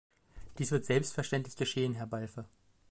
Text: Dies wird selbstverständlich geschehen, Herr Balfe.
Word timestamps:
Dies 0.57 0.71
wird 0.71 0.83
selbstverständlich 0.83 1.55
geschehen, 1.57 1.93
Herr 1.93 2.07
Balfe. 2.07 2.45